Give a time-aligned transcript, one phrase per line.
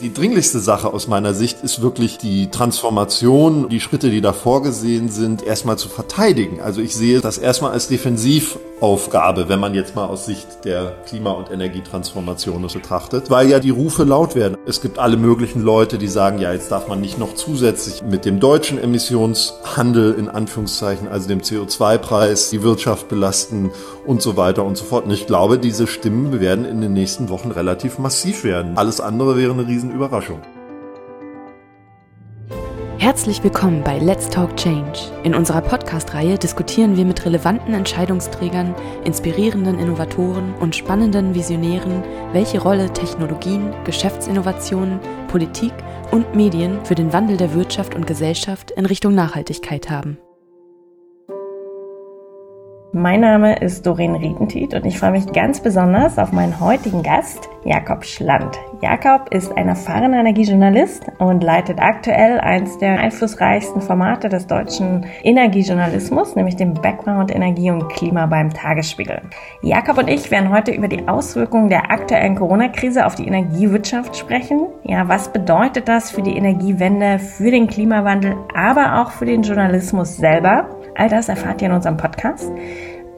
[0.00, 5.08] Die dringlichste Sache aus meiner Sicht ist wirklich die Transformation, die Schritte, die da vorgesehen
[5.08, 6.60] sind, erstmal zu verteidigen.
[6.60, 7.90] Also ich sehe das erstmal als
[8.78, 13.58] Defensivaufgabe, wenn man jetzt mal aus Sicht der Klima- und Energietransformation das betrachtet, weil ja
[13.58, 14.56] die Rufe laut werden.
[14.66, 18.24] Es gibt alle möglichen Leute, die sagen, ja, jetzt darf man nicht noch zusätzlich mit
[18.24, 23.70] dem deutschen Emissionshandel in Anführungszeichen, also dem CO2-Preis, die Wirtschaft belasten
[24.06, 25.04] und so weiter und so fort.
[25.04, 28.76] Und ich glaube, diese Stimmen werden in den nächsten Wochen relativ massiv werden.
[28.76, 30.40] Alles andere wäre eine riesen Überraschung.
[33.00, 34.98] Herzlich willkommen bei Let's Talk Change.
[35.22, 38.74] In unserer Podcast-Reihe diskutieren wir mit relevanten Entscheidungsträgern,
[39.04, 42.02] inspirierenden Innovatoren und spannenden Visionären,
[42.32, 44.98] welche Rolle Technologien, Geschäftsinnovationen,
[45.28, 45.72] Politik
[46.10, 50.18] und Medien für den Wandel der Wirtschaft und Gesellschaft in Richtung Nachhaltigkeit haben.
[52.98, 57.48] Mein Name ist Doreen Riedentiet und ich freue mich ganz besonders auf meinen heutigen Gast,
[57.64, 58.58] Jakob Schland.
[58.82, 66.34] Jakob ist ein erfahrener Energiejournalist und leitet aktuell eines der einflussreichsten Formate des deutschen Energiejournalismus,
[66.34, 69.22] nämlich den Background Energie und Klima beim Tagesspiegel.
[69.62, 74.66] Jakob und ich werden heute über die Auswirkungen der aktuellen Corona-Krise auf die Energiewirtschaft sprechen.
[74.82, 80.16] Ja, was bedeutet das für die Energiewende, für den Klimawandel, aber auch für den Journalismus
[80.16, 80.77] selber?
[80.98, 82.50] All das erfahrt ihr in unserem Podcast.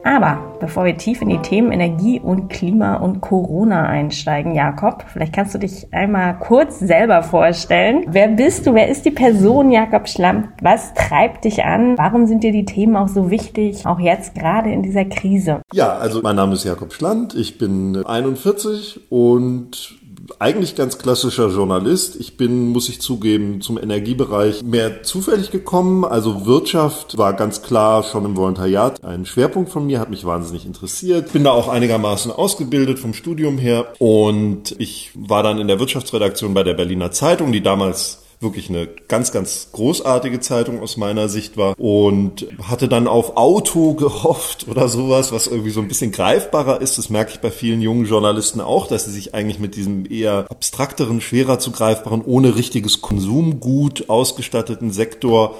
[0.03, 5.33] Aber bevor wir tief in die Themen Energie und Klima und Corona einsteigen, Jakob, vielleicht
[5.33, 8.05] kannst du dich einmal kurz selber vorstellen.
[8.07, 8.75] Wer bist du?
[8.75, 10.49] Wer ist die Person Jakob Schlamm?
[10.61, 11.97] Was treibt dich an?
[11.97, 15.61] Warum sind dir die Themen auch so wichtig, auch jetzt gerade in dieser Krise?
[15.73, 20.00] Ja, also mein Name ist Jakob Schland, ich bin 41 und
[20.39, 22.15] eigentlich ganz klassischer Journalist.
[22.19, 26.05] Ich bin, muss ich zugeben, zum Energiebereich mehr zufällig gekommen.
[26.05, 30.65] Also Wirtschaft war ganz klar schon im Volontariat ein Schwerpunkt von mir, hat mich wahnsinnig
[30.65, 31.33] interessiert.
[31.33, 36.53] Bin da auch einigermaßen ausgebildet vom Studium her und ich war dann in der Wirtschaftsredaktion
[36.53, 41.57] bei der Berliner Zeitung, die damals wirklich eine ganz, ganz großartige Zeitung aus meiner Sicht
[41.57, 46.81] war und hatte dann auf Auto gehofft oder sowas, was irgendwie so ein bisschen greifbarer
[46.81, 46.97] ist.
[46.97, 50.47] Das merke ich bei vielen jungen Journalisten auch, dass sie sich eigentlich mit diesem eher
[50.49, 55.55] abstrakteren, schwerer zu greifbaren, ohne richtiges Konsumgut ausgestatteten Sektor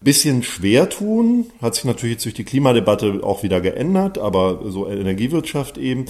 [0.00, 1.46] bisschen schwer tun.
[1.60, 6.04] Hat sich natürlich durch die Klimadebatte auch wieder geändert, aber so Energiewirtschaft eben.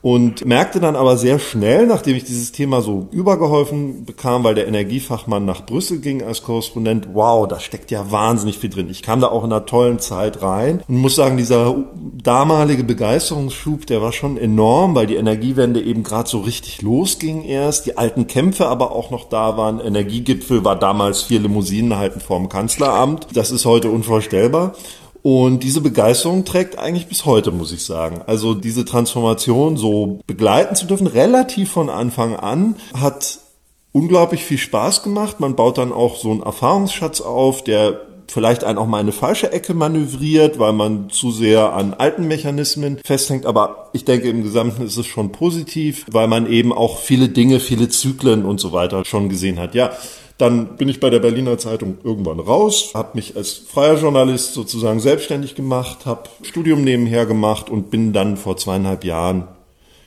[0.00, 4.68] Und merkte dann aber sehr schnell, nachdem ich dieses Thema so übergeholfen bekam, weil der
[4.68, 8.88] Energiefachmann nach Brüssel ging als Korrespondent, wow, da steckt ja wahnsinnig viel drin.
[8.90, 11.74] Ich kam da auch in einer tollen Zeit rein und muss sagen, dieser
[12.22, 17.86] damalige Begeisterungsschub, der war schon enorm, weil die Energiewende eben gerade so richtig losging erst.
[17.86, 19.80] Die alten Kämpfe aber auch noch da waren.
[19.80, 23.26] Energiegipfel war damals vier Limousinen halten vorm Kanzleramt.
[23.34, 24.74] Das ist heute unvorstellbar.
[25.22, 28.20] Und diese Begeisterung trägt eigentlich bis heute, muss ich sagen.
[28.26, 33.38] Also diese Transformation so begleiten zu dürfen, relativ von Anfang an, hat
[33.92, 35.40] unglaublich viel Spaß gemacht.
[35.40, 39.52] Man baut dann auch so einen Erfahrungsschatz auf, der vielleicht einen auch mal eine falsche
[39.52, 43.46] Ecke manövriert, weil man zu sehr an alten Mechanismen festhängt.
[43.46, 47.58] Aber ich denke, im Gesamten ist es schon positiv, weil man eben auch viele Dinge,
[47.60, 49.74] viele Zyklen und so weiter schon gesehen hat.
[49.74, 49.92] Ja,
[50.38, 55.00] dann bin ich bei der Berliner Zeitung irgendwann raus, habe mich als freier Journalist sozusagen
[55.00, 59.48] selbstständig gemacht, habe Studium nebenher gemacht und bin dann vor zweieinhalb Jahren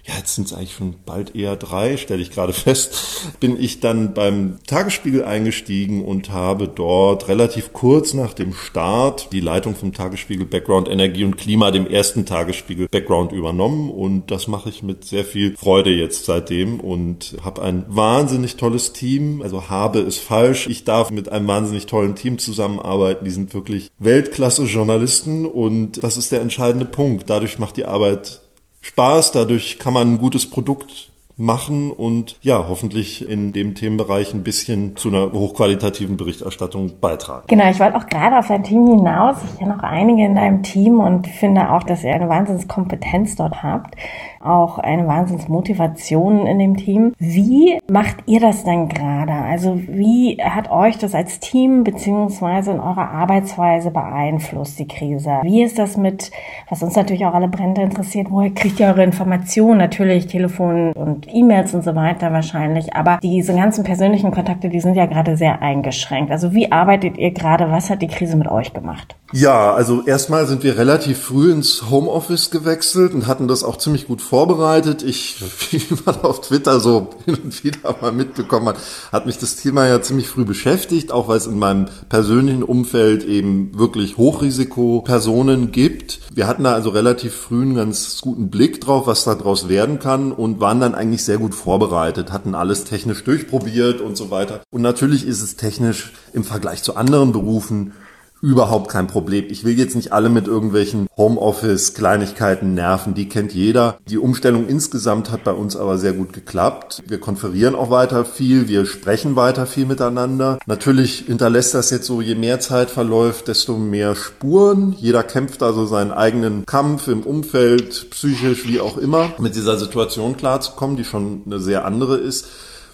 [0.06, 3.79] ja, jetzt sind es eigentlich schon bald eher drei, stelle ich gerade fest, bin ich
[3.79, 9.94] dann beim Tagesspiegel eingestiegen und habe dort relativ kurz nach dem Start die Leitung vom
[9.94, 15.06] Tagesspiegel Background Energie und Klima, dem ersten Tagesspiegel Background übernommen und das mache ich mit
[15.06, 20.68] sehr viel Freude jetzt seitdem und habe ein wahnsinnig tolles Team, also habe es falsch,
[20.68, 26.18] ich darf mit einem wahnsinnig tollen Team zusammenarbeiten, die sind wirklich Weltklasse Journalisten und das
[26.18, 27.29] ist der entscheidende Punkt.
[27.29, 28.41] Dadurch macht die Arbeit
[28.81, 34.44] Spaß, dadurch kann man ein gutes Produkt machen und ja, hoffentlich in dem Themenbereich ein
[34.44, 37.46] bisschen zu einer hochqualitativen Berichterstattung beitragen.
[37.47, 39.38] Genau, ich wollte auch gerade auf dein Team hinaus.
[39.44, 43.64] Ich kenne auch einige in deinem Team und finde auch, dass ihr eine Wahnsinnskompetenz dort
[43.64, 43.96] habt
[44.44, 47.14] auch eine Wahnsinnsmotivation in dem Team.
[47.18, 49.34] Wie macht ihr das denn gerade?
[49.34, 55.40] Also wie hat euch das als Team beziehungsweise in eurer Arbeitsweise beeinflusst, die Krise?
[55.44, 56.32] Wie ist das mit,
[56.70, 59.78] was uns natürlich auch alle brennend interessiert, woher kriegt ihr eure Informationen?
[59.78, 64.96] Natürlich Telefon und E-Mails und so weiter wahrscheinlich, aber diese ganzen persönlichen Kontakte, die sind
[64.96, 66.32] ja gerade sehr eingeschränkt.
[66.32, 67.72] Also wie arbeitet ihr gerade?
[67.72, 69.16] Was hat die Krise mit euch gemacht?
[69.33, 74.07] Ja, also erstmal sind wir relativ früh ins Homeoffice gewechselt und hatten das auch ziemlich
[74.07, 75.04] gut vorbereitet.
[75.04, 75.42] Ich,
[75.72, 78.78] wie man auf Twitter so hin und wieder mal mitbekommen hat,
[79.12, 83.24] hat mich das Thema ja ziemlich früh beschäftigt, auch weil es in meinem persönlichen Umfeld
[83.24, 86.19] eben wirklich Hochrisikopersonen gibt.
[86.33, 90.00] Wir hatten da also relativ früh einen ganz guten Blick drauf, was da draus werden
[90.00, 94.62] kann und waren dann eigentlich sehr gut vorbereitet, hatten alles technisch durchprobiert und so weiter.
[94.72, 97.94] Und natürlich ist es technisch im Vergleich zu anderen Berufen
[98.42, 99.46] überhaupt kein Problem.
[99.50, 103.98] Ich will jetzt nicht alle mit irgendwelchen Homeoffice-Kleinigkeiten nerven, die kennt jeder.
[104.08, 107.04] Die Umstellung insgesamt hat bei uns aber sehr gut geklappt.
[107.08, 110.60] Wir konferieren auch weiter viel, wir sprechen weiter viel miteinander.
[110.66, 114.96] Natürlich hinterlässt das jetzt so, je mehr Zeit verläuft, desto mehr Spuren.
[114.98, 120.36] Jeder kämpft also seinen eigenen Kampf im Umfeld, psychisch wie auch immer, mit dieser Situation
[120.38, 122.48] klarzukommen, die schon eine sehr andere ist.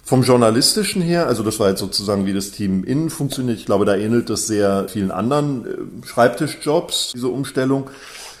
[0.08, 3.84] Vom Journalistischen her, also das war jetzt sozusagen wie das Team innen funktioniert, ich glaube,
[3.84, 7.90] da ähnelt das sehr vielen anderen äh, Schreibtischjobs, diese Umstellung.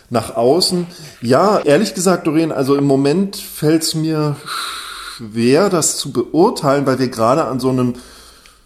[0.08, 0.86] Nach außen,
[1.20, 6.98] ja, ehrlich gesagt, Doreen, also im Moment fällt es mir schwer, das zu beurteilen, weil
[6.98, 7.96] wir gerade an so einem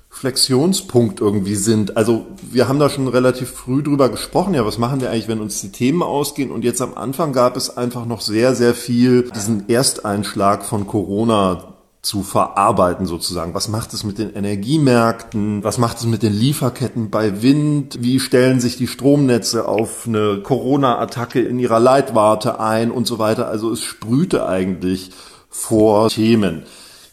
[0.08, 1.96] Flexionspunkt irgendwie sind.
[1.96, 5.40] Also wir haben da schon relativ früh drüber gesprochen, ja, was machen wir eigentlich, wenn
[5.40, 6.52] uns die Themen ausgehen?
[6.52, 11.71] Und jetzt am Anfang gab es einfach noch sehr, sehr viel diesen Ersteinschlag von Corona
[12.02, 13.54] zu verarbeiten sozusagen.
[13.54, 15.62] Was macht es mit den Energiemärkten?
[15.62, 17.98] Was macht es mit den Lieferketten bei Wind?
[18.00, 23.46] Wie stellen sich die Stromnetze auf eine Corona-Attacke in ihrer Leitwarte ein und so weiter?
[23.46, 25.12] Also es sprühte eigentlich
[25.48, 26.64] vor Themen.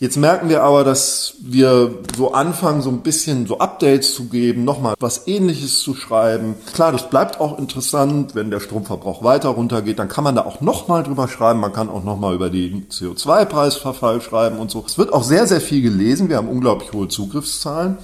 [0.02, 4.64] Jetzt merken wir aber, dass wir so anfangen, so ein bisschen so Updates zu geben,
[4.64, 6.56] nochmal was ähnliches zu schreiben.
[6.74, 10.62] Klar, das bleibt auch interessant, wenn der Stromverbrauch weiter runtergeht, dann kann man da auch
[10.62, 11.60] nochmal drüber schreiben.
[11.60, 14.86] Man kann auch nochmal über den CO2-Preisverfall schreiben und so.
[14.88, 16.30] Es wird auch sehr, sehr viel gelesen.
[16.30, 17.98] Wir haben unglaublich hohe Zugriffszahlen.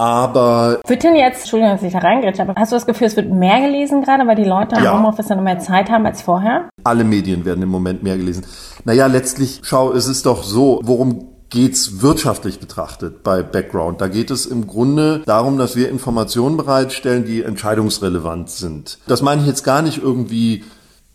[0.00, 0.80] Aber.
[0.86, 3.30] Wird denn jetzt, Entschuldigung, dass ich da reingrätsche, aber hast du das Gefühl, es wird
[3.30, 4.96] mehr gelesen gerade, weil die Leute im ja.
[4.96, 6.70] Homeoffice dann mehr Zeit haben als vorher?
[6.84, 8.46] Alle Medien werden im Moment mehr gelesen.
[8.84, 14.00] Naja, letztlich, schau, es ist doch so, worum geht's wirtschaftlich betrachtet bei Background.
[14.00, 18.98] Da geht es im Grunde darum, dass wir Informationen bereitstellen, die entscheidungsrelevant sind.
[19.06, 20.64] Das meine ich jetzt gar nicht irgendwie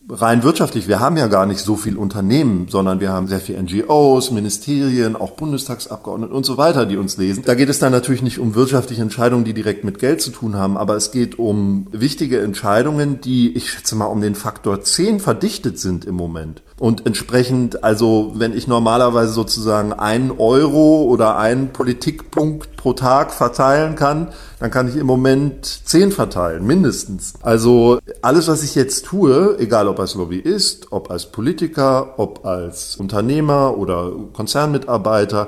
[0.10, 3.62] rein wirtschaftlich, wir haben ja gar nicht so viel Unternehmen, sondern wir haben sehr viel
[3.62, 7.44] NGOs, Ministerien, auch Bundestagsabgeordnete und so weiter, die uns lesen.
[7.46, 10.56] Da geht es dann natürlich nicht um wirtschaftliche Entscheidungen, die direkt mit Geld zu tun
[10.56, 15.20] haben, aber es geht um wichtige Entscheidungen, die, ich schätze mal, um den Faktor 10
[15.20, 16.62] verdichtet sind im Moment.
[16.78, 23.96] Und entsprechend, also wenn ich normalerweise sozusagen einen Euro oder einen Politikpunkt pro Tag verteilen
[23.96, 24.30] kann,
[24.60, 27.34] dann kann ich im Moment zehn verteilen, mindestens.
[27.42, 32.98] Also alles, was ich jetzt tue, egal ob als Lobbyist, ob als Politiker, ob als
[32.98, 35.48] Unternehmer oder Konzernmitarbeiter,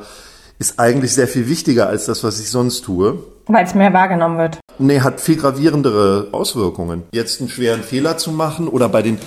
[0.60, 3.20] ist eigentlich sehr viel wichtiger als das, was ich sonst tue.
[3.48, 4.60] Weil es mehr wahrgenommen wird.
[4.80, 7.04] Nee, hat viel gravierendere Auswirkungen.
[7.12, 9.20] Jetzt einen schweren Fehler zu machen oder bei den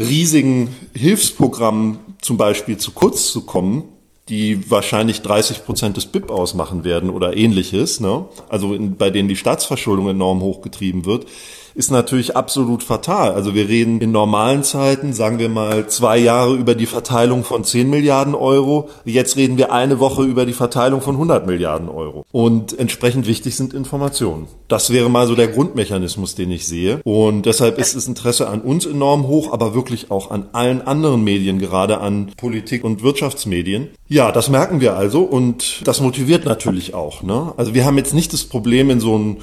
[0.00, 3.84] riesigen Hilfsprogrammen zum Beispiel zu kurz zu kommen,
[4.28, 8.26] die wahrscheinlich 30 Prozent des BIP ausmachen werden oder ähnliches, ne?
[8.48, 11.26] also in, bei denen die Staatsverschuldung enorm hochgetrieben wird,
[11.74, 13.32] ist natürlich absolut fatal.
[13.32, 17.64] Also wir reden in normalen Zeiten, sagen wir mal, zwei Jahre über die Verteilung von
[17.64, 18.88] 10 Milliarden Euro.
[19.04, 22.24] Jetzt reden wir eine Woche über die Verteilung von 100 Milliarden Euro.
[22.32, 24.48] Und entsprechend wichtig sind Informationen.
[24.68, 27.00] Das wäre mal so der Grundmechanismus, den ich sehe.
[27.04, 31.24] Und deshalb ist das Interesse an uns enorm hoch, aber wirklich auch an allen anderen
[31.24, 33.88] Medien, gerade an Politik- und Wirtschaftsmedien.
[34.08, 37.22] Ja, das merken wir also und das motiviert natürlich auch.
[37.22, 37.52] Ne?
[37.56, 39.36] Also wir haben jetzt nicht das Problem in so einem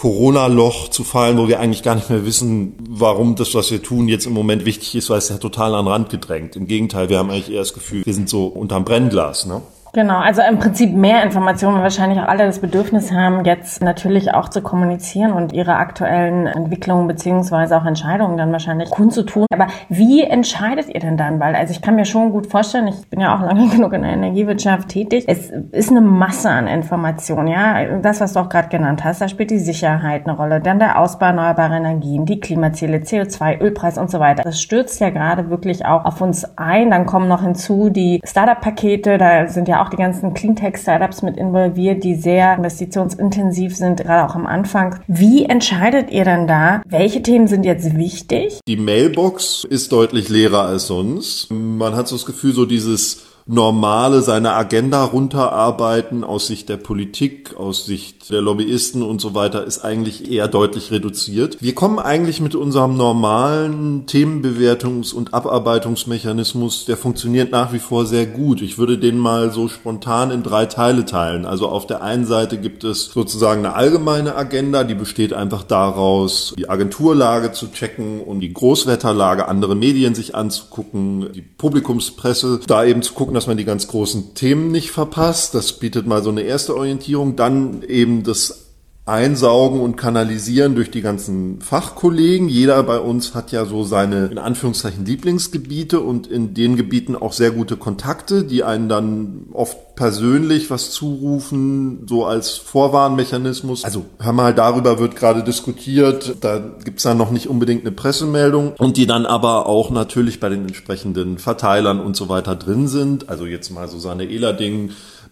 [0.00, 4.08] Corona-Loch zu fallen, wo wir eigentlich gar nicht mehr wissen, warum das, was wir tun,
[4.08, 6.56] jetzt im Moment wichtig ist, weil es ja total an den Rand gedrängt.
[6.56, 9.44] Im Gegenteil, wir haben eigentlich eher das Gefühl, wir sind so unterm Brennglas.
[9.44, 9.60] Ne?
[9.92, 14.32] Genau, also im Prinzip mehr Informationen, weil wahrscheinlich auch alle das Bedürfnis haben, jetzt natürlich
[14.32, 19.46] auch zu kommunizieren und ihre aktuellen Entwicklungen beziehungsweise auch Entscheidungen dann wahrscheinlich kundzutun.
[19.52, 21.40] Aber wie entscheidet ihr denn dann?
[21.40, 24.02] Weil, also ich kann mir schon gut vorstellen, ich bin ja auch lange genug in
[24.02, 25.24] der Energiewirtschaft tätig.
[25.26, 27.98] Es ist eine Masse an Informationen, ja.
[28.00, 31.00] Das, was du auch gerade genannt hast, da spielt die Sicherheit eine Rolle, dann der
[31.00, 34.44] Ausbau erneuerbarer Energien, die Klimaziele, CO2, Ölpreis und so weiter.
[34.44, 36.90] Das stürzt ja gerade wirklich auch auf uns ein.
[36.90, 42.04] Dann kommen noch hinzu die Startup-Pakete, da sind ja auch die ganzen Cleantech-Startups mit involviert,
[42.04, 45.00] die sehr investitionsintensiv sind, gerade auch am Anfang.
[45.06, 48.60] Wie entscheidet ihr dann da, welche Themen sind jetzt wichtig?
[48.66, 51.50] Die Mailbox ist deutlich leerer als sonst.
[51.50, 57.56] Man hat so das Gefühl, so dieses normale seine Agenda runterarbeiten aus Sicht der Politik,
[57.56, 61.56] aus Sicht der Lobbyisten und so weiter ist eigentlich eher deutlich reduziert.
[61.60, 68.26] Wir kommen eigentlich mit unserem normalen Themenbewertungs- und Abarbeitungsmechanismus, der funktioniert nach wie vor sehr
[68.26, 68.62] gut.
[68.62, 71.44] Ich würde den mal so spontan in drei Teile teilen.
[71.44, 76.54] Also auf der einen Seite gibt es sozusagen eine allgemeine Agenda, die besteht einfach daraus,
[76.56, 83.02] die Agenturlage zu checken und die Großwetterlage, andere Medien sich anzugucken, die Publikumspresse, da eben
[83.02, 85.54] zu gucken, dass man die ganz großen Themen nicht verpasst.
[85.54, 87.36] Das bietet mal so eine erste Orientierung.
[87.36, 88.66] Dann eben das
[89.06, 92.48] Einsaugen und Kanalisieren durch die ganzen Fachkollegen.
[92.48, 97.32] Jeder bei uns hat ja so seine, in Anführungszeichen, Lieblingsgebiete und in den Gebieten auch
[97.32, 103.84] sehr gute Kontakte, die einen dann oft persönlich was zurufen, so als Vorwarnmechanismus.
[103.84, 108.74] Also hör mal, darüber wird gerade diskutiert, da gibt's dann noch nicht unbedingt eine Pressemeldung
[108.78, 113.28] und die dann aber auch natürlich bei den entsprechenden Verteilern und so weiter drin sind.
[113.28, 114.90] Also jetzt mal so seine Ehlerding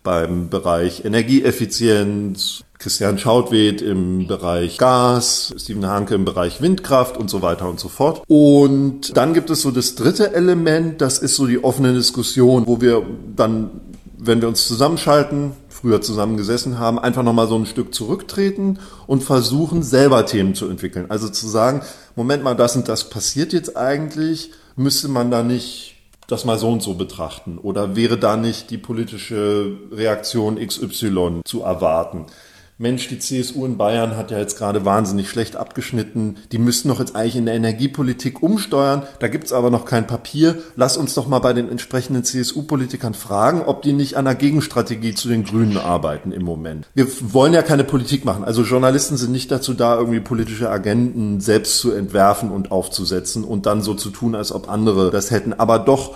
[0.08, 7.42] beim Bereich Energieeffizienz, Christian Schautwed im Bereich Gas, Steven Hanke im Bereich Windkraft und so
[7.42, 8.22] weiter und so fort.
[8.26, 12.80] Und dann gibt es so das dritte Element, das ist so die offene Diskussion, wo
[12.80, 13.02] wir
[13.36, 13.82] dann,
[14.16, 19.82] wenn wir uns zusammenschalten, früher zusammengesessen haben, einfach nochmal so ein Stück zurücktreten und versuchen,
[19.82, 21.04] selber Themen zu entwickeln.
[21.10, 21.82] Also zu sagen,
[22.16, 25.97] Moment mal, das und das passiert jetzt eigentlich, müsste man da nicht
[26.28, 27.58] das mal so und so betrachten?
[27.58, 32.26] Oder wäre da nicht die politische Reaktion XY zu erwarten?
[32.80, 36.36] Mensch, die CSU in Bayern hat ja jetzt gerade wahnsinnig schlecht abgeschnitten.
[36.52, 39.02] Die müssten doch jetzt eigentlich in der Energiepolitik umsteuern.
[39.18, 40.58] Da gibt's aber noch kein Papier.
[40.76, 45.12] Lass uns doch mal bei den entsprechenden CSU-Politikern fragen, ob die nicht an einer Gegenstrategie
[45.12, 46.86] zu den Grünen arbeiten im Moment.
[46.94, 48.44] Wir wollen ja keine Politik machen.
[48.44, 53.66] Also Journalisten sind nicht dazu da, irgendwie politische Agenden selbst zu entwerfen und aufzusetzen und
[53.66, 55.52] dann so zu tun, als ob andere das hätten.
[55.52, 56.14] Aber doch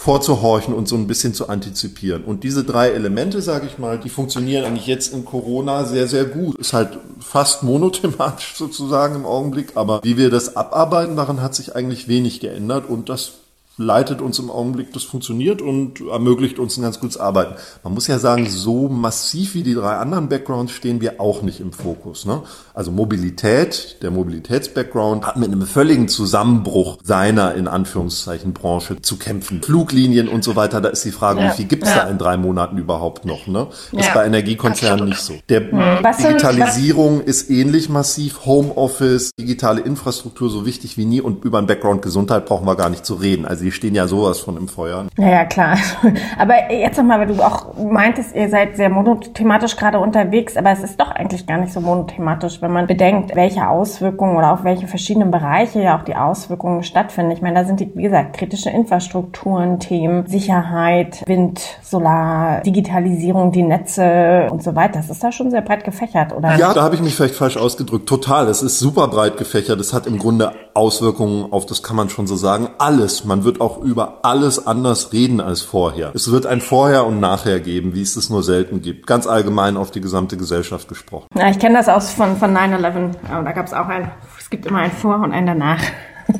[0.00, 2.24] vorzuhorchen und so ein bisschen zu antizipieren.
[2.24, 6.24] Und diese drei Elemente, sage ich mal, die funktionieren eigentlich jetzt in Corona sehr, sehr
[6.24, 6.56] gut.
[6.56, 11.76] Ist halt fast monothematisch sozusagen im Augenblick, aber wie wir das abarbeiten, daran hat sich
[11.76, 13.32] eigentlich wenig geändert und das
[13.76, 17.54] leitet uns im Augenblick, das funktioniert und ermöglicht uns ein ganz gutes Arbeiten.
[17.82, 21.60] Man muss ja sagen, so massiv wie die drei anderen Backgrounds stehen wir auch nicht
[21.60, 22.26] im Fokus.
[22.26, 22.42] Ne?
[22.74, 29.62] Also Mobilität, der Mobilitäts-Background hat mit einem völligen Zusammenbruch seiner, in Anführungszeichen, Branche zu kämpfen.
[29.62, 31.50] Fluglinien und so weiter, da ist die Frage, ja.
[31.50, 32.04] wie viel gibt es ja.
[32.04, 33.46] da in drei Monaten überhaupt noch?
[33.46, 33.68] Ne?
[33.70, 34.00] Das ja.
[34.00, 35.34] ist bei Energiekonzernen nicht so.
[35.48, 36.04] Der hm.
[36.18, 42.02] Digitalisierung ist ähnlich massiv, Homeoffice, digitale Infrastruktur so wichtig wie nie und über einen Background
[42.02, 43.46] Gesundheit brauchen wir gar nicht zu reden.
[43.46, 45.06] Also die stehen ja sowas von im Feuer.
[45.16, 45.76] Ja, ja, klar.
[46.38, 50.80] Aber jetzt nochmal, weil du auch meintest, ihr seid sehr monothematisch gerade unterwegs, aber es
[50.80, 54.88] ist doch eigentlich gar nicht so monothematisch, wenn man bedenkt, welche Auswirkungen oder auf welche
[54.88, 57.30] verschiedenen Bereiche ja auch die Auswirkungen stattfinden.
[57.30, 63.62] Ich meine, da sind die, wie gesagt, kritische Infrastrukturen, Themen, Sicherheit, Wind, Solar, Digitalisierung, die
[63.62, 64.94] Netze und so weiter.
[64.94, 66.56] Das ist da schon sehr breit gefächert, oder?
[66.56, 68.08] Ja, da habe ich mich vielleicht falsch ausgedrückt.
[68.08, 68.48] Total.
[68.48, 69.80] Es ist super breit gefächert.
[69.80, 73.24] Es hat im Grunde Auswirkungen auf, das kann man schon so sagen, alles.
[73.24, 76.12] Man wird auch über alles anders reden als vorher.
[76.14, 79.06] Es wird ein Vorher und Nachher geben, wie es es nur selten gibt.
[79.06, 81.26] Ganz allgemein auf die gesamte Gesellschaft gesprochen.
[81.34, 83.14] Ja, ich kenne das aus von, von 9-11.
[83.44, 85.80] Da gab es auch ein, es gibt immer ein Vor und ein Danach.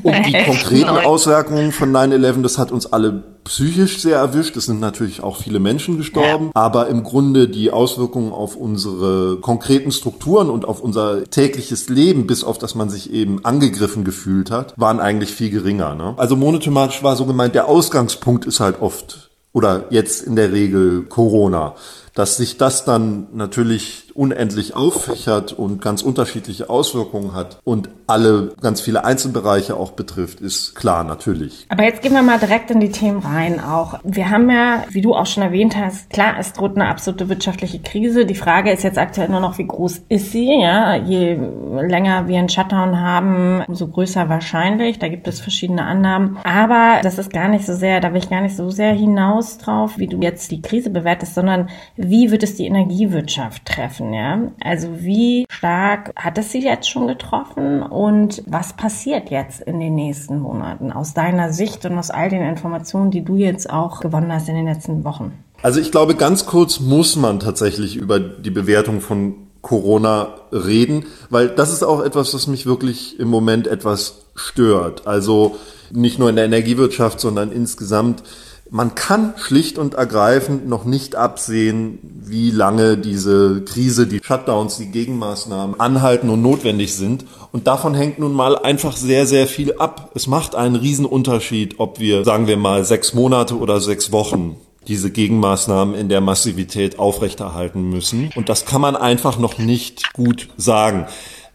[0.03, 4.55] Und die konkreten Auswirkungen von 9-11, das hat uns alle psychisch sehr erwischt.
[4.57, 6.51] Es sind natürlich auch viele Menschen gestorben.
[6.55, 6.61] Ja.
[6.61, 12.43] Aber im Grunde die Auswirkungen auf unsere konkreten Strukturen und auf unser tägliches Leben, bis
[12.43, 15.95] auf das man sich eben angegriffen gefühlt hat, waren eigentlich viel geringer.
[15.95, 16.13] Ne?
[16.17, 21.03] Also monothematisch war so gemeint, der Ausgangspunkt ist halt oft oder jetzt in der Regel
[21.03, 21.75] Corona.
[22.13, 28.81] Dass sich das dann natürlich unendlich auffächert und ganz unterschiedliche Auswirkungen hat und alle ganz
[28.81, 31.65] viele Einzelbereiche auch betrifft, ist klar, natürlich.
[31.69, 33.99] Aber jetzt gehen wir mal direkt in die Themen rein auch.
[34.03, 37.79] Wir haben ja, wie du auch schon erwähnt hast, klar, es droht eine absolute wirtschaftliche
[37.79, 38.25] Krise.
[38.25, 40.61] Die Frage ist jetzt aktuell nur noch, wie groß ist sie?
[40.61, 41.39] Ja, je
[41.79, 44.99] länger wir einen Shutdown haben, umso größer wahrscheinlich.
[44.99, 46.37] Da gibt es verschiedene Annahmen.
[46.43, 49.57] Aber das ist gar nicht so sehr, da will ich gar nicht so sehr hinaus
[49.57, 51.69] drauf, wie du jetzt die Krise bewertest, sondern
[52.09, 54.13] wie wird es die Energiewirtschaft treffen?
[54.13, 54.51] ja.
[54.63, 59.95] Also wie stark hat es Sie jetzt schon getroffen und was passiert jetzt in den
[59.95, 64.31] nächsten Monaten aus deiner Sicht und aus all den Informationen, die du jetzt auch gewonnen
[64.31, 65.33] hast in den letzten Wochen?
[65.61, 71.49] Also ich glaube, ganz kurz muss man tatsächlich über die Bewertung von Corona reden, weil
[71.49, 75.05] das ist auch etwas, was mich wirklich im Moment etwas stört.
[75.05, 75.57] Also
[75.91, 78.23] nicht nur in der Energiewirtschaft, sondern insgesamt
[78.73, 84.87] man kann schlicht und ergreifend noch nicht absehen, wie lange diese Krise, die Shutdowns, die
[84.87, 87.25] Gegenmaßnahmen anhalten und notwendig sind.
[87.51, 90.11] Und davon hängt nun mal einfach sehr, sehr viel ab.
[90.15, 94.55] Es macht einen Riesenunterschied, ob wir, sagen wir mal, sechs Monate oder sechs Wochen
[94.87, 98.31] diese Gegenmaßnahmen in der Massivität aufrechterhalten müssen.
[98.35, 101.07] Und das kann man einfach noch nicht gut sagen.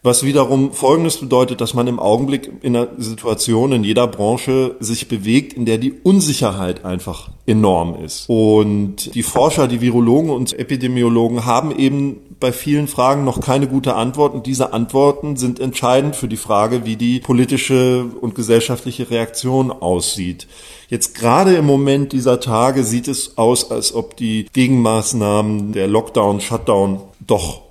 [0.07, 5.09] Was wiederum Folgendes bedeutet, dass man im Augenblick in einer Situation in jeder Branche sich
[5.09, 8.29] bewegt, in der die Unsicherheit einfach enorm ist.
[8.29, 13.97] Und die Forscher, die Virologen und Epidemiologen haben eben bei vielen Fragen noch keine gute
[13.97, 14.33] Antwort.
[14.33, 20.47] Und diese Antworten sind entscheidend für die Frage, wie die politische und gesellschaftliche Reaktion aussieht.
[20.89, 26.41] Jetzt gerade im Moment dieser Tage sieht es aus, als ob die Gegenmaßnahmen der Lockdown,
[26.41, 27.66] Shutdown doch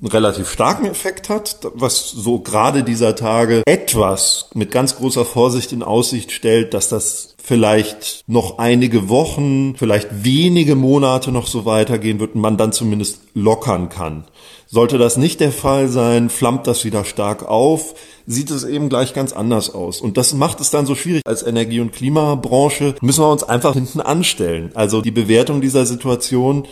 [0.00, 5.72] einen relativ starken Effekt hat, was so gerade dieser Tage etwas mit ganz großer Vorsicht
[5.72, 12.18] in Aussicht stellt, dass das vielleicht noch einige Wochen, vielleicht wenige Monate noch so weitergehen
[12.18, 14.24] wird und man dann zumindest lockern kann.
[14.66, 17.94] Sollte das nicht der Fall sein, flammt das wieder stark auf,
[18.26, 20.00] sieht es eben gleich ganz anders aus.
[20.00, 21.22] Und das macht es dann so schwierig.
[21.24, 24.72] Als Energie- und Klimabranche müssen wir uns einfach hinten anstellen.
[24.74, 26.66] Also die Bewertung dieser Situation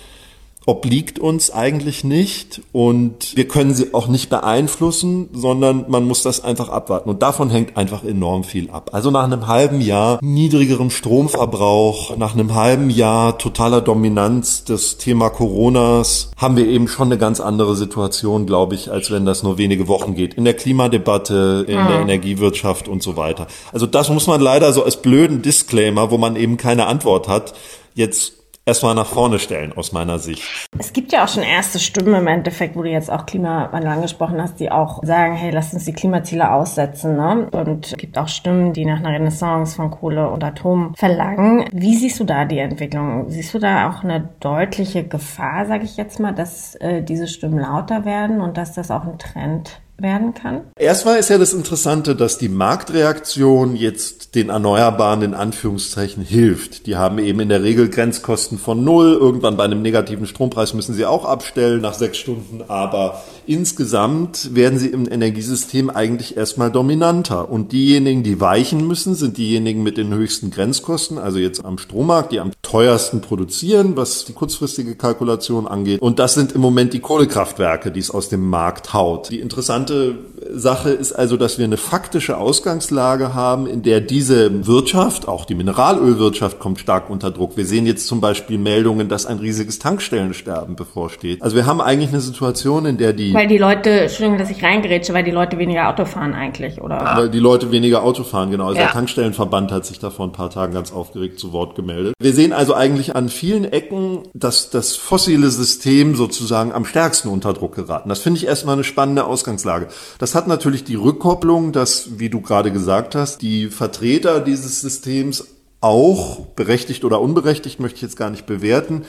[0.67, 6.43] obliegt uns eigentlich nicht und wir können sie auch nicht beeinflussen, sondern man muss das
[6.43, 7.11] einfach abwarten.
[7.11, 8.91] Und davon hängt einfach enorm viel ab.
[8.93, 15.29] Also nach einem halben Jahr niedrigerem Stromverbrauch, nach einem halben Jahr totaler Dominanz des Thema
[15.29, 19.59] Coronas haben wir eben schon eine ganz andere Situation, glaube ich, als wenn das nur
[19.59, 20.35] wenige Wochen geht.
[20.35, 21.89] In der Klimadebatte, in mhm.
[21.89, 23.47] der Energiewirtschaft und so weiter.
[23.73, 27.55] Also das muss man leider so als blöden Disclaimer, wo man eben keine Antwort hat,
[27.95, 30.69] jetzt erstmal nach vorne stellen, aus meiner Sicht.
[30.79, 34.41] Es gibt ja auch schon erste Stimmen im Endeffekt, wo du jetzt auch Klimawandel angesprochen
[34.41, 37.17] hast, die auch sagen, hey, lass uns die Klimaziele aussetzen.
[37.17, 37.49] Ne?
[37.51, 41.65] Und es gibt auch Stimmen, die nach einer Renaissance von Kohle und Atom verlangen.
[41.73, 43.31] Wie siehst du da die Entwicklung?
[43.31, 47.59] Siehst du da auch eine deutliche Gefahr, sage ich jetzt mal, dass äh, diese Stimmen
[47.59, 50.63] lauter werden und dass das auch ein Trend werden kann?
[50.77, 56.87] Erstmal ist ja das Interessante, dass die Marktreaktion jetzt den Erneuerbaren in Anführungszeichen hilft.
[56.87, 59.13] Die haben eben in der Regel Grenzkosten von null.
[59.13, 62.63] Irgendwann bei einem negativen Strompreis müssen sie auch abstellen nach sechs Stunden.
[62.69, 67.51] Aber insgesamt werden sie im Energiesystem eigentlich erstmal dominanter.
[67.51, 72.33] Und diejenigen, die weichen müssen, sind diejenigen mit den höchsten Grenzkosten, also jetzt am Strommarkt,
[72.33, 76.01] die am teuersten produzieren, was die kurzfristige Kalkulation angeht.
[76.01, 79.31] Und das sind im Moment die Kohlekraftwerke, die es aus dem Markt haut.
[79.31, 80.19] Die interessante
[80.53, 85.55] Sache ist also, dass wir eine faktische Ausgangslage haben, in der diese Wirtschaft, auch die
[85.55, 87.57] Mineralölwirtschaft, kommt stark unter Druck.
[87.57, 91.43] Wir sehen jetzt zum Beispiel Meldungen, dass ein riesiges Tankstellensterben bevorsteht.
[91.43, 93.33] Also wir haben eigentlich eine Situation, in der die...
[93.35, 97.01] Weil die Leute, Entschuldigung, dass ich reingerätsche, weil die Leute weniger Auto fahren eigentlich, oder?
[97.17, 98.67] Weil die Leute weniger Auto fahren, genau.
[98.67, 98.85] Also ja.
[98.85, 102.15] der Tankstellenverband hat sich da vor ein paar Tagen ganz aufgeregt zu Wort gemeldet.
[102.21, 107.53] Wir sehen also eigentlich an vielen Ecken, dass das fossile System sozusagen am stärksten unter
[107.53, 108.09] Druck geraten.
[108.09, 109.55] Das finde ich erstmal eine spannende Ausgangslage.
[109.55, 109.89] Ausgangslage.
[110.35, 115.47] Das hat natürlich die Rückkopplung, dass, wie du gerade gesagt hast, die Vertreter dieses Systems
[115.81, 119.03] auch, berechtigt oder unberechtigt, möchte ich jetzt gar nicht bewerten,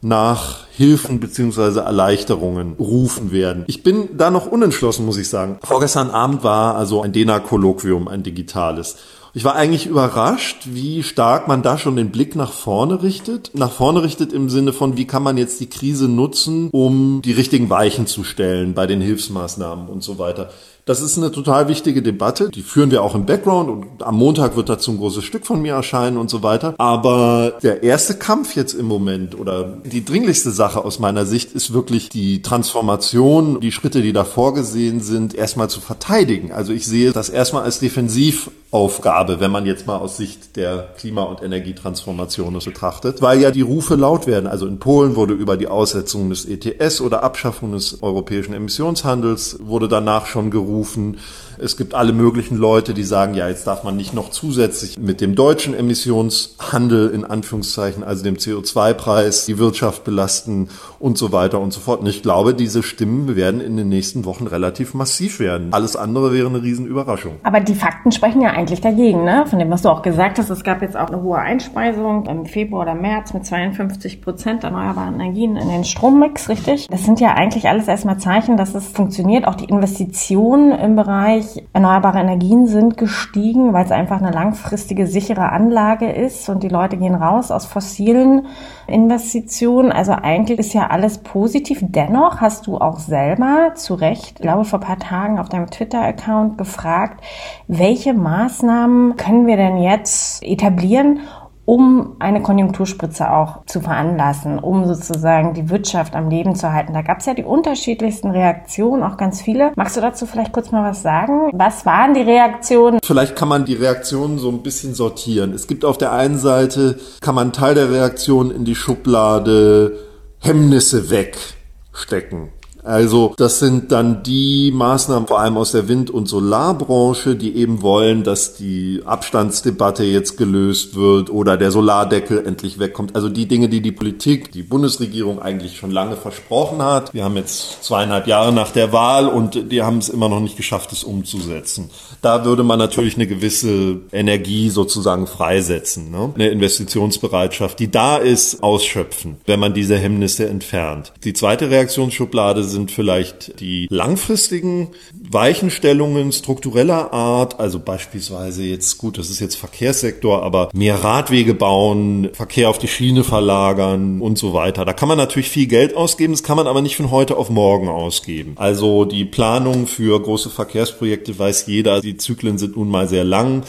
[0.00, 3.64] nach Hilfen beziehungsweise Erleichterungen rufen werden.
[3.66, 5.58] Ich bin da noch unentschlossen, muss ich sagen.
[5.62, 8.96] Vorgestern Abend war also ein DENA-Kolloquium, ein digitales.
[9.32, 13.52] Ich war eigentlich überrascht, wie stark man da schon den Blick nach vorne richtet.
[13.54, 17.32] Nach vorne richtet im Sinne von, wie kann man jetzt die Krise nutzen, um die
[17.32, 20.50] richtigen Weichen zu stellen bei den Hilfsmaßnahmen und so weiter.
[20.84, 22.48] Das ist eine total wichtige Debatte.
[22.50, 25.60] Die führen wir auch im Background und am Montag wird dazu ein großes Stück von
[25.60, 26.74] mir erscheinen und so weiter.
[26.78, 31.72] Aber der erste Kampf jetzt im Moment oder die dringlichste Sache aus meiner Sicht ist
[31.72, 36.52] wirklich die Transformation, die Schritte, die da vorgesehen sind, erstmal zu verteidigen.
[36.52, 41.24] Also ich sehe das erstmal als Defensivaufgabe, wenn man jetzt mal aus Sicht der Klima-
[41.24, 44.46] und Energietransformation es betrachtet, weil ja die Rufe laut werden.
[44.46, 49.88] Also in Polen wurde über die Aussetzung des ETS oder Abschaffung des europäischen Emissionshandels wurde
[49.88, 51.18] danach schon gerufen gerufen.
[51.62, 55.20] Es gibt alle möglichen Leute, die sagen, ja, jetzt darf man nicht noch zusätzlich mit
[55.20, 61.74] dem deutschen Emissionshandel in Anführungszeichen, also dem CO2-Preis, die Wirtschaft belasten und so weiter und
[61.74, 62.00] so fort.
[62.00, 65.68] Und ich glaube, diese Stimmen werden in den nächsten Wochen relativ massiv werden.
[65.72, 67.32] Alles andere wäre eine Riesenüberraschung.
[67.42, 69.44] Aber die Fakten sprechen ja eigentlich dagegen, ne?
[69.46, 70.48] Von dem, was du auch gesagt hast.
[70.48, 75.14] Es gab jetzt auch eine hohe Einspeisung im Februar oder März mit 52 Prozent erneuerbaren
[75.14, 76.86] Energien in den Strommix, richtig?
[76.88, 79.46] Das sind ja eigentlich alles erstmal Zeichen, dass es funktioniert.
[79.46, 85.50] Auch die Investitionen im Bereich erneuerbare Energien sind gestiegen, weil es einfach eine langfristige, sichere
[85.50, 88.46] Anlage ist und die Leute gehen raus aus fossilen
[88.86, 89.92] Investitionen.
[89.92, 91.78] Also eigentlich ist ja alles positiv.
[91.82, 95.70] Dennoch hast du auch selber zu Recht, ich glaube vor ein paar Tagen auf deinem
[95.70, 97.22] Twitter-Account gefragt,
[97.68, 101.20] welche Maßnahmen können wir denn jetzt etablieren,
[101.64, 106.94] um eine Konjunkturspritze auch zu veranlassen, um sozusagen die Wirtschaft am Leben zu halten.
[106.94, 109.72] Da gab es ja die unterschiedlichsten Reaktionen, auch ganz viele.
[109.76, 111.50] Magst du dazu vielleicht kurz mal was sagen?
[111.52, 112.98] Was waren die Reaktionen?
[113.04, 115.52] Vielleicht kann man die Reaktionen so ein bisschen sortieren.
[115.52, 119.98] Es gibt auf der einen Seite, kann man Teil der Reaktion in die Schublade
[120.38, 122.48] Hemmnisse wegstecken.
[122.82, 127.82] Also das sind dann die Maßnahmen vor allem aus der Wind- und Solarbranche, die eben
[127.82, 133.14] wollen, dass die Abstandsdebatte jetzt gelöst wird oder der Solardeckel endlich wegkommt.
[133.14, 137.12] Also die Dinge, die die Politik, die Bundesregierung eigentlich schon lange versprochen hat.
[137.14, 140.56] Wir haben jetzt zweieinhalb Jahre nach der Wahl und die haben es immer noch nicht
[140.56, 141.90] geschafft, es umzusetzen.
[142.22, 146.32] Da würde man natürlich eine gewisse Energie sozusagen freisetzen, ne?
[146.34, 151.12] eine Investitionsbereitschaft, die da ist, ausschöpfen, wenn man diese Hemmnisse entfernt.
[151.24, 159.28] Die zweite Reaktionsschublade sind vielleicht die langfristigen Weichenstellungen struktureller Art, also beispielsweise jetzt, gut, das
[159.28, 164.84] ist jetzt Verkehrssektor, aber mehr Radwege bauen, Verkehr auf die Schiene verlagern und so weiter.
[164.84, 167.50] Da kann man natürlich viel Geld ausgeben, das kann man aber nicht von heute auf
[167.50, 168.54] morgen ausgeben.
[168.56, 173.64] Also die Planung für große Verkehrsprojekte weiß jeder, die Zyklen sind nun mal sehr lang.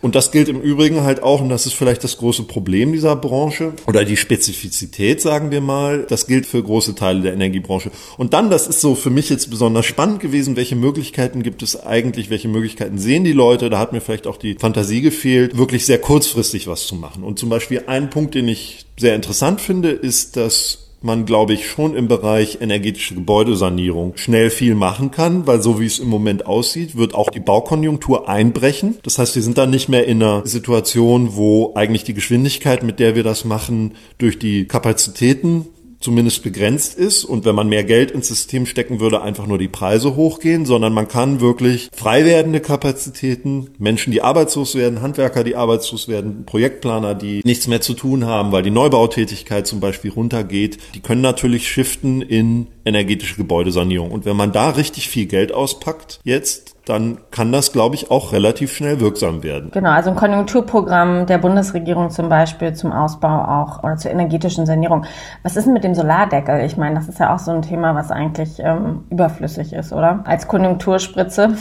[0.00, 3.16] Und das gilt im Übrigen halt auch, und das ist vielleicht das große Problem dieser
[3.16, 7.90] Branche oder die Spezifizität, sagen wir mal, das gilt für große Teile der Energiebranche.
[8.16, 11.84] Und dann, das ist so für mich jetzt besonders spannend gewesen, welche Möglichkeiten gibt es
[11.84, 15.84] eigentlich, welche Möglichkeiten sehen die Leute, da hat mir vielleicht auch die Fantasie gefehlt, wirklich
[15.84, 17.24] sehr kurzfristig was zu machen.
[17.24, 21.68] Und zum Beispiel ein Punkt, den ich sehr interessant finde, ist, dass man, glaube ich,
[21.68, 26.46] schon im Bereich energetische Gebäudesanierung schnell viel machen kann, weil so wie es im Moment
[26.46, 28.98] aussieht, wird auch die Baukonjunktur einbrechen.
[29.02, 32.98] Das heißt, wir sind dann nicht mehr in einer Situation, wo eigentlich die Geschwindigkeit, mit
[32.98, 35.66] der wir das machen, durch die Kapazitäten
[36.00, 39.68] zumindest begrenzt ist und wenn man mehr Geld ins System stecken würde, einfach nur die
[39.68, 45.56] Preise hochgehen, sondern man kann wirklich frei werdende Kapazitäten, Menschen, die arbeitslos werden, Handwerker, die
[45.56, 50.78] arbeitslos werden, Projektplaner, die nichts mehr zu tun haben, weil die Neubautätigkeit zum Beispiel runtergeht,
[50.94, 54.10] die können natürlich shiften in energetische Gebäudesanierung.
[54.10, 58.32] Und wenn man da richtig viel Geld auspackt jetzt, dann kann das, glaube ich, auch
[58.32, 59.70] relativ schnell wirksam werden.
[59.72, 65.04] Genau, also ein Konjunkturprogramm der Bundesregierung zum Beispiel zum Ausbau auch oder zur energetischen Sanierung.
[65.42, 66.64] Was ist denn mit dem Solardeckel?
[66.64, 70.24] Ich meine, das ist ja auch so ein Thema, was eigentlich ähm, überflüssig ist, oder?
[70.24, 71.56] Als Konjunkturspritze.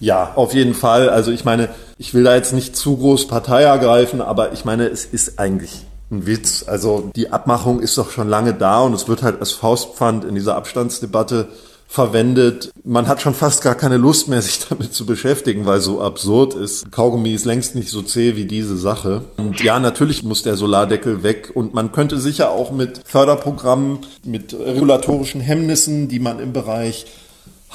[0.00, 1.08] Ja, auf jeden Fall.
[1.08, 4.86] Also ich meine, ich will da jetzt nicht zu groß Partei ergreifen, aber ich meine,
[4.86, 6.64] es ist eigentlich ein Witz.
[6.66, 10.34] Also die Abmachung ist doch schon lange da und es wird halt als Faustpfand in
[10.34, 11.48] dieser Abstandsdebatte
[11.94, 12.72] verwendet.
[12.82, 16.54] Man hat schon fast gar keine Lust mehr, sich damit zu beschäftigen, weil so absurd
[16.54, 16.90] ist.
[16.90, 19.22] Kaugummi ist längst nicht so zäh wie diese Sache.
[19.36, 24.52] Und ja, natürlich muss der Solardeckel weg und man könnte sicher auch mit Förderprogrammen, mit
[24.54, 27.06] regulatorischen Hemmnissen, die man im Bereich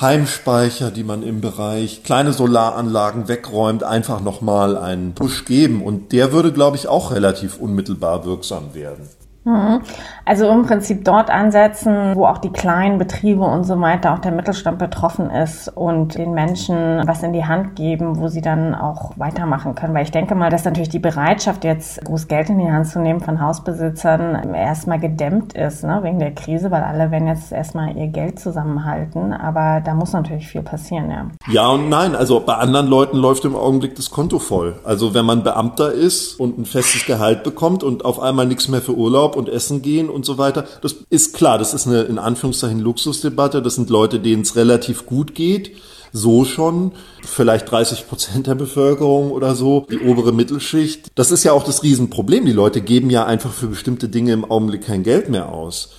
[0.02, 5.82] Heimspeicher, die man im Bereich kleine Solaranlagen wegräumt, einfach nochmal einen Push geben.
[5.82, 9.08] Und der würde, glaube ich, auch relativ unmittelbar wirksam werden.
[9.46, 9.82] Mhm.
[10.26, 14.32] Also im Prinzip dort ansetzen, wo auch die kleinen Betriebe und so weiter, auch der
[14.32, 19.14] Mittelstand betroffen ist und den Menschen was in die Hand geben, wo sie dann auch
[19.18, 19.94] weitermachen können.
[19.94, 23.00] Weil ich denke mal, dass natürlich die Bereitschaft, jetzt groß Geld in die Hand zu
[23.00, 27.96] nehmen von Hausbesitzern, erstmal gedämmt ist, ne, wegen der Krise, weil alle werden jetzt erstmal
[27.98, 29.34] ihr Geld zusammenhalten.
[29.34, 31.28] Aber da muss natürlich viel passieren, ja.
[31.48, 32.16] Ja und nein.
[32.16, 34.76] Also bei anderen Leuten läuft im Augenblick das Konto voll.
[34.84, 38.82] Also wenn man Beamter ist und ein festes Gehalt bekommt und auf einmal nichts mehr
[38.82, 40.66] für Urlaub und Essen gehen und so weiter.
[40.82, 43.62] Das ist klar, das ist eine in Anführungszeichen Luxusdebatte.
[43.62, 45.76] Das sind Leute, denen es relativ gut geht.
[46.12, 51.08] So schon, vielleicht 30 Prozent der Bevölkerung oder so, die obere Mittelschicht.
[51.14, 52.46] Das ist ja auch das Riesenproblem.
[52.46, 55.90] Die Leute geben ja einfach für bestimmte Dinge im Augenblick kein Geld mehr aus.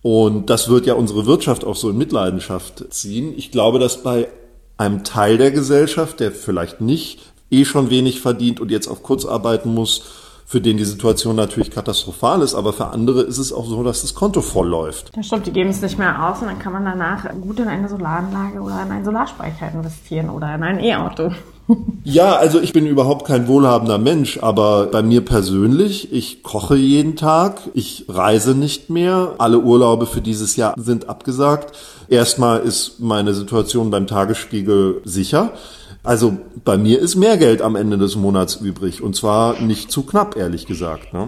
[0.00, 3.34] Und das wird ja unsere Wirtschaft auch so in Mitleidenschaft ziehen.
[3.36, 4.28] Ich glaube, dass bei
[4.78, 7.20] einem Teil der Gesellschaft, der vielleicht nicht
[7.50, 10.02] eh schon wenig verdient und jetzt auf Kurz arbeiten muss,
[10.48, 14.00] für den die Situation natürlich katastrophal ist, aber für andere ist es auch so, dass
[14.00, 15.14] das Konto voll läuft.
[15.14, 17.68] Ja, stimmt, die geben es nicht mehr aus und dann kann man danach gut in
[17.68, 21.30] eine Solaranlage oder in einen Solarspeicher investieren oder in ein E-Auto.
[22.02, 27.16] Ja, also ich bin überhaupt kein wohlhabender Mensch, aber bei mir persönlich, ich koche jeden
[27.16, 31.76] Tag, ich reise nicht mehr, alle Urlaube für dieses Jahr sind abgesagt.
[32.08, 35.52] Erstmal ist meine Situation beim Tagesspiegel sicher.
[36.02, 40.04] Also bei mir ist mehr Geld am Ende des Monats übrig und zwar nicht zu
[40.04, 41.12] knapp, ehrlich gesagt.
[41.12, 41.26] Ne?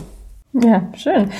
[0.52, 1.30] Ja, schön.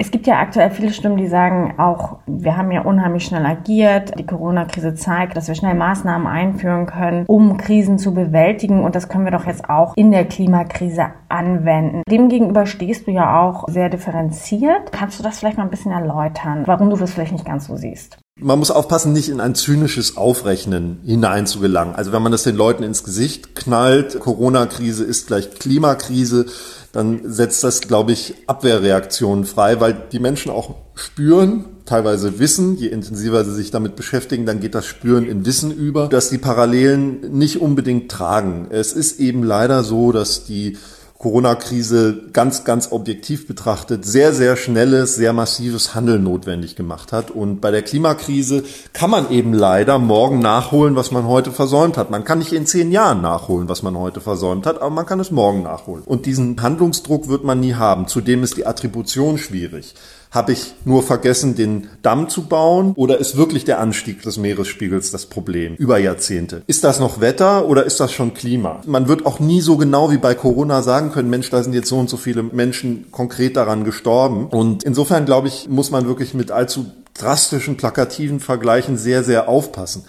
[0.00, 4.16] Es gibt ja aktuell viele Stimmen, die sagen auch, wir haben ja unheimlich schnell agiert.
[4.16, 8.84] Die Corona-Krise zeigt, dass wir schnell Maßnahmen einführen können, um Krisen zu bewältigen.
[8.84, 12.02] Und das können wir doch jetzt auch in der Klimakrise anwenden.
[12.08, 14.92] Demgegenüber stehst du ja auch sehr differenziert.
[14.92, 17.74] Kannst du das vielleicht mal ein bisschen erläutern, warum du das vielleicht nicht ganz so
[17.74, 18.18] siehst?
[18.40, 21.96] Man muss aufpassen, nicht in ein zynisches Aufrechnen hineinzugelangen.
[21.96, 26.46] Also wenn man das den Leuten ins Gesicht knallt, Corona-Krise ist gleich Klimakrise,
[26.92, 32.88] dann setzt das, glaube ich, Abwehrreaktionen frei, weil die Menschen auch spüren, teilweise wissen, je
[32.88, 37.36] intensiver sie sich damit beschäftigen, dann geht das Spüren in Wissen über, dass die Parallelen
[37.36, 38.68] nicht unbedingt tragen.
[38.70, 40.76] Es ist eben leider so, dass die
[41.18, 47.32] Corona-Krise ganz, ganz objektiv betrachtet sehr, sehr schnelles, sehr massives Handeln notwendig gemacht hat.
[47.32, 52.10] Und bei der Klimakrise kann man eben leider morgen nachholen, was man heute versäumt hat.
[52.10, 55.18] Man kann nicht in zehn Jahren nachholen, was man heute versäumt hat, aber man kann
[55.18, 56.04] es morgen nachholen.
[56.04, 58.06] Und diesen Handlungsdruck wird man nie haben.
[58.06, 59.94] Zudem ist die Attribution schwierig.
[60.30, 65.10] Habe ich nur vergessen, den Damm zu bauen oder ist wirklich der Anstieg des Meeresspiegels
[65.10, 66.62] das Problem über Jahrzehnte?
[66.66, 68.82] Ist das noch Wetter oder ist das schon Klima?
[68.86, 71.88] Man wird auch nie so genau wie bei Corona sagen können, Mensch, da sind jetzt
[71.88, 74.48] so und so viele Menschen konkret daran gestorben.
[74.48, 80.04] Und insofern, glaube ich, muss man wirklich mit allzu drastischen, plakativen Vergleichen sehr, sehr aufpassen.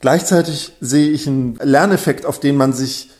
[0.00, 3.10] Gleichzeitig sehe ich einen Lerneffekt, auf den man sich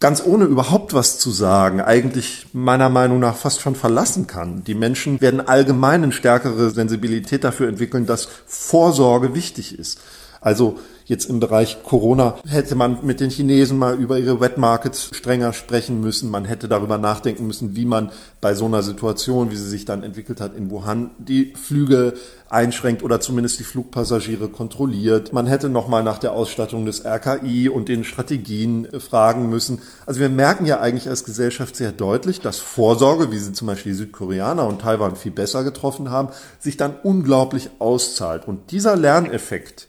[0.00, 4.64] ganz ohne überhaupt was zu sagen, eigentlich meiner Meinung nach fast schon verlassen kann.
[4.64, 10.00] Die Menschen werden allgemein eine stärkere Sensibilität dafür entwickeln, dass Vorsorge wichtig ist.
[10.44, 15.10] Also Jetzt im Bereich Corona hätte man mit den Chinesen mal über ihre Wet Markets
[15.12, 16.30] strenger sprechen müssen.
[16.30, 20.02] Man hätte darüber nachdenken müssen, wie man bei so einer Situation, wie sie sich dann
[20.02, 22.14] entwickelt hat in Wuhan, die Flüge
[22.48, 25.34] einschränkt oder zumindest die Flugpassagiere kontrolliert.
[25.34, 29.82] Man hätte nochmal nach der Ausstattung des RKI und den Strategien fragen müssen.
[30.06, 33.92] Also wir merken ja eigentlich als Gesellschaft sehr deutlich, dass Vorsorge, wie sie zum Beispiel
[33.92, 36.30] die Südkoreaner und Taiwan viel besser getroffen haben,
[36.60, 38.48] sich dann unglaublich auszahlt.
[38.48, 39.88] Und dieser Lerneffekt,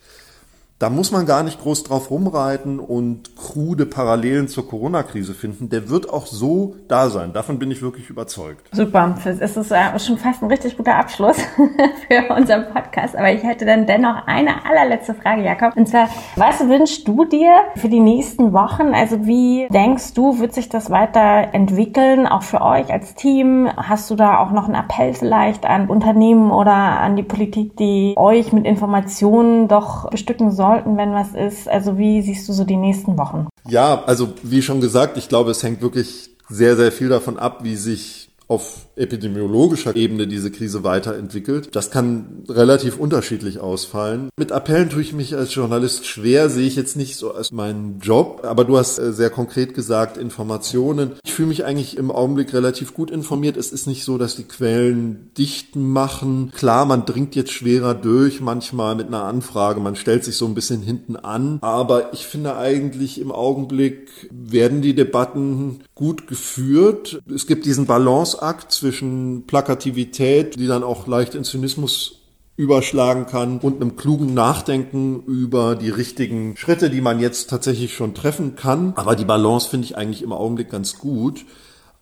[0.77, 5.69] da muss man gar nicht groß drauf rumreiten und krude Parallelen zur Corona-Krise finden.
[5.69, 7.31] Der wird auch so da sein.
[7.31, 8.67] Davon bin ich wirklich überzeugt.
[8.73, 9.15] Super.
[9.23, 9.73] Es ist
[10.05, 11.37] schon fast ein richtig guter Abschluss
[12.09, 13.15] für unseren Podcast.
[13.15, 15.77] Aber ich hätte dann dennoch eine allerletzte Frage, Jakob.
[15.77, 18.93] Und zwar, was wünschst du dir für die nächsten Wochen?
[18.93, 22.27] Also wie denkst du, wird sich das weiterentwickeln?
[22.27, 23.69] Auch für euch als Team?
[23.77, 28.13] Hast du da auch noch einen Appell vielleicht an Unternehmen oder an die Politik, die
[28.17, 30.64] euch mit Informationen doch bestücken sollen?
[30.65, 31.67] Sollten, wenn was ist?
[31.69, 33.47] Also wie siehst du so die nächsten Wochen?
[33.67, 37.63] Ja, also wie schon gesagt, ich glaube, es hängt wirklich sehr, sehr viel davon ab,
[37.63, 41.75] wie sich auf epidemiologischer Ebene diese Krise weiterentwickelt.
[41.75, 44.29] Das kann relativ unterschiedlich ausfallen.
[44.37, 47.99] Mit Appellen tue ich mich als Journalist schwer, sehe ich jetzt nicht so als meinen
[47.99, 51.13] Job, aber du hast äh, sehr konkret gesagt, Informationen.
[51.23, 53.57] Ich fühle mich eigentlich im Augenblick relativ gut informiert.
[53.57, 56.51] Es ist nicht so, dass die Quellen dicht machen.
[56.55, 60.55] Klar, man dringt jetzt schwerer durch, manchmal mit einer Anfrage, man stellt sich so ein
[60.55, 67.21] bisschen hinten an, aber ich finde eigentlich im Augenblick werden die Debatten gut geführt.
[67.33, 72.21] Es gibt diesen Balanceakt zwischen Plakativität, die dann auch leicht in Zynismus
[72.57, 78.13] überschlagen kann und einem klugen Nachdenken über die richtigen Schritte, die man jetzt tatsächlich schon
[78.13, 78.93] treffen kann.
[78.95, 81.45] Aber die Balance finde ich eigentlich im Augenblick ganz gut.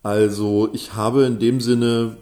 [0.04, 2.18] Also ich habe in dem Sinne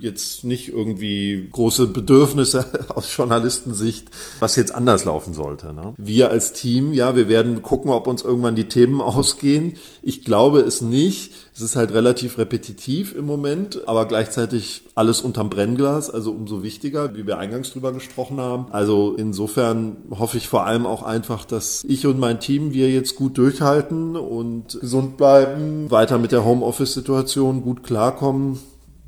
[0.00, 4.08] jetzt nicht irgendwie große Bedürfnisse aus Journalistensicht,
[4.40, 5.72] was jetzt anders laufen sollte.
[5.72, 5.94] Ne?
[5.98, 9.74] Wir als Team, ja, wir werden gucken, ob uns irgendwann die Themen ausgehen.
[10.02, 11.32] Ich glaube es nicht.
[11.54, 17.14] Es ist halt relativ repetitiv im Moment, aber gleichzeitig alles unterm Brennglas, also umso wichtiger,
[17.16, 18.66] wie wir eingangs drüber gesprochen haben.
[18.70, 23.14] Also insofern hoffe ich vor allem auch einfach, dass ich und mein Team wir jetzt
[23.16, 28.58] gut durchhalten und gesund bleiben, weiter mit der Homeoffice-Situation gut klarkommen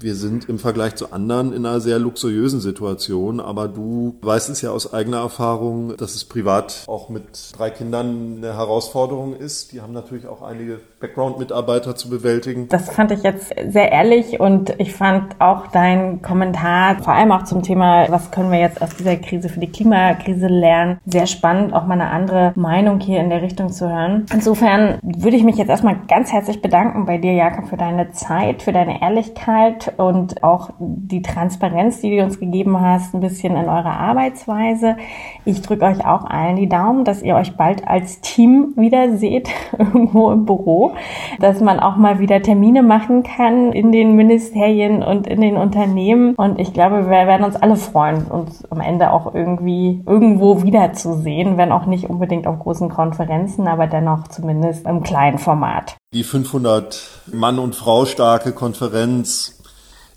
[0.02, 4.62] wir sind im Vergleich zu anderen in einer sehr luxuriösen Situation, aber du weißt es
[4.62, 9.72] ja aus eigener Erfahrung, dass es privat auch mit drei Kindern eine Herausforderung ist.
[9.72, 12.68] Die haben natürlich auch einige Background-Mitarbeiter zu bewältigen.
[12.68, 17.44] Das fand ich jetzt sehr ehrlich und ich fand auch dein Kommentar, vor allem auch
[17.44, 21.74] zum Thema, was können wir jetzt aus dieser Krise für die Klimakrise lernen, sehr spannend,
[21.74, 24.26] auch mal eine andere Meinung hier in der Richtung zu hören.
[24.32, 28.62] Insofern würde ich mich jetzt erstmal ganz herzlich bedanken bei dir, Jakob, für deine Zeit,
[28.62, 33.68] für deine Ehrlichkeit und auch die Transparenz, die du uns gegeben hast, ein bisschen in
[33.68, 34.96] eurer Arbeitsweise.
[35.44, 39.48] Ich drücke euch auch allen die Daumen, dass ihr euch bald als Team wieder seht,
[39.78, 40.92] irgendwo im Büro,
[41.40, 46.34] dass man auch mal wieder Termine machen kann in den Ministerien und in den Unternehmen.
[46.34, 51.56] Und ich glaube, wir werden uns alle freuen, uns am Ende auch irgendwie irgendwo wiederzusehen,
[51.56, 55.96] wenn auch nicht unbedingt auf großen Konferenzen, aber dennoch zumindest im kleinen Format.
[56.14, 59.61] Die 500 Mann und Frau starke Konferenz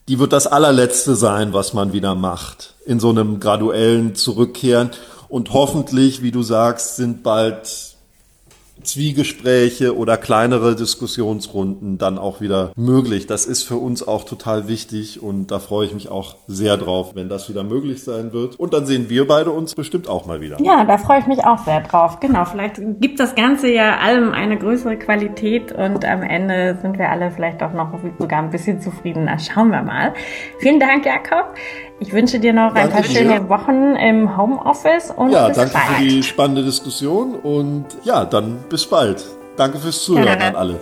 [0.08, 2.76] die wird das allerletzte sein, was man wieder macht.
[2.86, 4.92] In so einem graduellen Zurückkehren.
[5.28, 7.95] Und hoffentlich, wie du sagst, sind bald
[8.84, 13.28] Zwiegespräche oder kleinere Diskussionsrunden dann auch wieder möglich.
[13.28, 17.16] Das ist für uns auch total wichtig und da freue ich mich auch sehr drauf,
[17.16, 18.60] wenn das wieder möglich sein wird.
[18.60, 20.58] Und dann sehen wir beide uns bestimmt auch mal wieder.
[20.62, 22.20] Ja, da freue ich mich auch sehr drauf.
[22.20, 27.10] Genau, vielleicht gibt das Ganze ja allem eine größere Qualität und am Ende sind wir
[27.10, 29.40] alle vielleicht auch noch sogar ein bisschen zufriedener.
[29.40, 30.14] Schauen wir mal.
[30.60, 31.56] Vielen Dank, Jakob.
[32.00, 35.74] Ich wünsche dir noch danke ein paar schöne Wochen im Homeoffice und ja, bis danke
[35.74, 35.86] bald.
[35.86, 39.24] für die spannende Diskussion und ja, dann bis bald.
[39.56, 40.80] Danke fürs Zuhören an alle.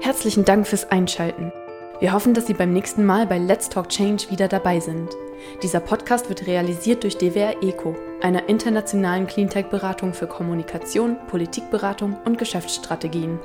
[0.00, 1.52] Herzlichen Dank fürs Einschalten.
[2.00, 5.10] Wir hoffen, dass Sie beim nächsten Mal bei Let's Talk Change wieder dabei sind.
[5.62, 13.38] Dieser Podcast wird realisiert durch DWR ECO, einer internationalen Cleantech-Beratung für Kommunikation, Politikberatung und Geschäftsstrategien.